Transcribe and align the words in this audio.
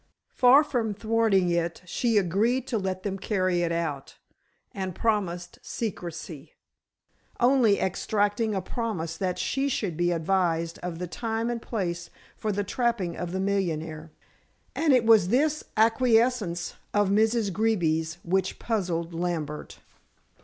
Far 0.31 0.63
from 0.63 0.95
thwarting 0.95 1.51
it 1.51 1.83
she 1.85 2.17
agreed 2.17 2.65
to 2.69 2.79
let 2.79 3.03
them 3.03 3.19
carry 3.19 3.61
it 3.61 3.71
out, 3.71 4.17
and 4.71 4.95
promised 4.95 5.59
secrecy, 5.61 6.53
only 7.39 7.79
extracting 7.79 8.55
a 8.55 8.63
promise 8.63 9.15
that 9.15 9.37
she 9.37 9.69
should 9.69 9.95
be 9.95 10.09
advised 10.09 10.79
of 10.79 10.97
the 10.97 11.05
time 11.05 11.51
and 11.51 11.61
place 11.61 12.09
for 12.35 12.51
the 12.51 12.63
trapping 12.63 13.15
of 13.15 13.31
the 13.31 13.39
millionaire. 13.39 14.11
And 14.73 14.91
it 14.91 15.05
was 15.05 15.27
this 15.27 15.63
acquiescence 15.77 16.73
of 16.95 17.11
Miss 17.11 17.51
Greeby's 17.51 18.17
which 18.23 18.57
puzzled 18.57 19.13
Lambert. 19.13 19.81